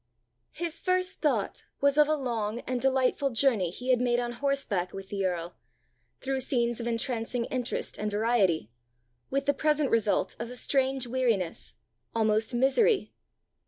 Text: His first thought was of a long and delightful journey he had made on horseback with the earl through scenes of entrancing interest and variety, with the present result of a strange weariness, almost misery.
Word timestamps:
His 0.49 0.79
first 0.79 1.21
thought 1.21 1.63
was 1.79 1.95
of 1.95 2.07
a 2.07 2.15
long 2.15 2.61
and 2.61 2.81
delightful 2.81 3.29
journey 3.29 3.69
he 3.69 3.91
had 3.91 4.01
made 4.01 4.19
on 4.19 4.31
horseback 4.31 4.93
with 4.93 5.09
the 5.09 5.27
earl 5.27 5.57
through 6.21 6.39
scenes 6.39 6.79
of 6.79 6.87
entrancing 6.87 7.45
interest 7.51 7.99
and 7.99 8.09
variety, 8.09 8.71
with 9.29 9.45
the 9.45 9.53
present 9.53 9.91
result 9.91 10.35
of 10.39 10.49
a 10.49 10.55
strange 10.55 11.05
weariness, 11.05 11.75
almost 12.15 12.51
misery. 12.51 13.13